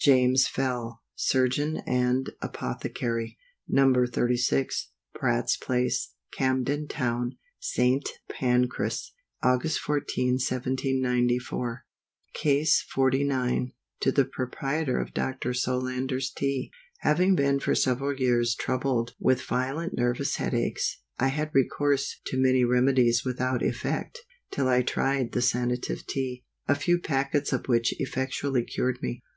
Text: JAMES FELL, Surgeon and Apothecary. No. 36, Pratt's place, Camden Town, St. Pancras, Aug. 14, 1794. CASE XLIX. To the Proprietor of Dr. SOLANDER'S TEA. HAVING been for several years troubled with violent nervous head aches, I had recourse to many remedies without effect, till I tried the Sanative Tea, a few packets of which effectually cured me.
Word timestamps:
JAMES 0.00 0.48
FELL, 0.48 1.02
Surgeon 1.14 1.76
and 1.86 2.30
Apothecary. 2.42 3.38
No. 3.68 3.94
36, 4.04 4.90
Pratt's 5.14 5.56
place, 5.56 6.14
Camden 6.36 6.88
Town, 6.88 7.36
St. 7.60 8.02
Pancras, 8.28 9.12
Aug. 9.44 9.72
14, 9.72 10.40
1794. 10.40 11.84
CASE 12.34 12.84
XLIX. 12.92 13.70
To 14.00 14.10
the 14.10 14.24
Proprietor 14.24 14.98
of 15.00 15.14
Dr. 15.14 15.54
SOLANDER'S 15.54 16.32
TEA. 16.32 16.72
HAVING 17.02 17.36
been 17.36 17.60
for 17.60 17.76
several 17.76 18.14
years 18.16 18.52
troubled 18.56 19.14
with 19.20 19.42
violent 19.42 19.94
nervous 19.96 20.34
head 20.38 20.54
aches, 20.54 20.98
I 21.20 21.28
had 21.28 21.54
recourse 21.54 22.18
to 22.26 22.36
many 22.36 22.64
remedies 22.64 23.24
without 23.24 23.62
effect, 23.62 24.22
till 24.50 24.66
I 24.66 24.82
tried 24.82 25.30
the 25.30 25.40
Sanative 25.40 26.04
Tea, 26.04 26.44
a 26.66 26.74
few 26.74 26.98
packets 26.98 27.52
of 27.52 27.66
which 27.68 27.94
effectually 28.00 28.64
cured 28.64 28.98
me. 29.00 29.22